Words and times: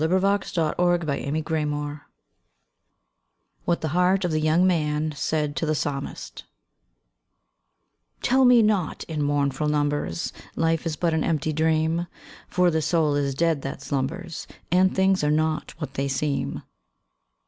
Henry 0.01 0.15
Wadsworth 0.17 0.57
Longfellow 0.79 0.93
A 0.95 1.45
Psalm 1.45 1.73
of 1.73 1.73
Life 1.73 1.99
What 3.65 3.81
the 3.81 3.89
heart 3.89 4.25
of 4.25 4.31
the 4.31 4.39
young 4.41 4.65
man 4.65 5.11
said 5.15 5.55
to 5.57 5.65
the 5.67 5.75
psalmist 5.75 6.43
TELL 8.23 8.45
me 8.45 8.63
not, 8.63 9.03
in 9.03 9.21
mournful 9.21 9.67
numbers, 9.67 10.33
Life 10.55 10.87
is 10.87 10.95
but 10.95 11.13
an 11.13 11.23
empty 11.23 11.53
dream! 11.53 12.07
For 12.47 12.71
the 12.71 12.81
soul 12.81 13.13
is 13.13 13.35
dead 13.35 13.61
that 13.61 13.83
slumbers, 13.83 14.47
And 14.71 14.95
things 14.95 15.23
are 15.23 15.29
not 15.29 15.75
what 15.79 15.93
they 15.93 16.07
seem. 16.07 16.63